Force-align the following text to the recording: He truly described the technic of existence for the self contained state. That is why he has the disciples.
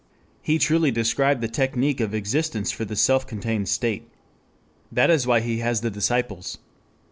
He 0.41 0.57
truly 0.57 0.89
described 0.89 1.41
the 1.41 1.47
technic 1.47 1.99
of 1.99 2.15
existence 2.15 2.71
for 2.71 2.85
the 2.85 2.95
self 2.95 3.27
contained 3.27 3.69
state. 3.69 4.09
That 4.91 5.11
is 5.11 5.27
why 5.27 5.41
he 5.41 5.59
has 5.59 5.81
the 5.81 5.91
disciples. 5.91 6.57